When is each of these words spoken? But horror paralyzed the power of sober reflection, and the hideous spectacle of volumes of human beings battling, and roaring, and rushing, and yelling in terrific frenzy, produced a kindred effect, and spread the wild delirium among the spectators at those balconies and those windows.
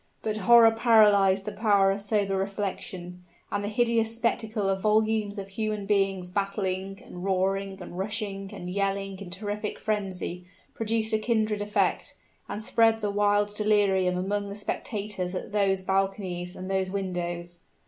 But 0.23 0.37
horror 0.37 0.71
paralyzed 0.71 1.45
the 1.45 1.51
power 1.51 1.91
of 1.91 2.01
sober 2.01 2.35
reflection, 2.35 3.23
and 3.51 3.63
the 3.63 3.67
hideous 3.67 4.15
spectacle 4.15 4.67
of 4.67 4.81
volumes 4.81 5.37
of 5.37 5.49
human 5.49 5.85
beings 5.85 6.31
battling, 6.31 6.99
and 7.05 7.23
roaring, 7.23 7.79
and 7.79 7.95
rushing, 7.95 8.51
and 8.51 8.67
yelling 8.67 9.19
in 9.19 9.29
terrific 9.29 9.77
frenzy, 9.77 10.45
produced 10.73 11.13
a 11.13 11.19
kindred 11.19 11.61
effect, 11.61 12.15
and 12.49 12.63
spread 12.63 12.97
the 12.97 13.11
wild 13.11 13.53
delirium 13.53 14.17
among 14.17 14.49
the 14.49 14.55
spectators 14.55 15.35
at 15.35 15.51
those 15.51 15.83
balconies 15.83 16.55
and 16.55 16.67
those 16.67 16.89
windows. 16.89 17.59